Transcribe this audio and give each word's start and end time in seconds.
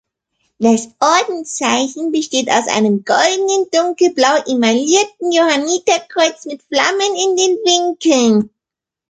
Das 0.57 0.87
Ordenszeichen 0.99 2.11
besteht 2.11 2.49
aus 2.49 2.67
einem 2.69 3.05
goldenen, 3.05 3.69
dunkelblau 3.69 4.45
emaillierten 4.51 5.31
Johanniterkreuz, 5.31 6.43
mit 6.45 6.63
Flammen 6.63 7.13
in 7.13 7.35
den 7.35 7.55
Winkeln. 7.63 8.49